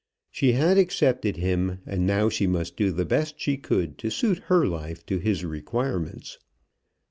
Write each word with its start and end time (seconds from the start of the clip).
She 0.31 0.53
had 0.53 0.79
accepted 0.79 1.37
him, 1.37 1.77
and 1.85 2.07
now 2.07 2.27
she 2.27 2.47
must 2.47 2.75
do 2.75 2.91
the 2.91 3.05
best 3.05 3.39
she 3.39 3.55
could 3.55 3.99
to 3.99 4.09
suit 4.09 4.39
her 4.47 4.65
life 4.65 5.05
to 5.05 5.19
his 5.19 5.45
requirements. 5.45 6.39